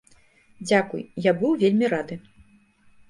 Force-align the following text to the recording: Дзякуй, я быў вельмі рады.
Дзякуй, 0.67 1.03
я 1.29 1.35
быў 1.43 1.51
вельмі 1.65 1.85
рады. 1.93 2.15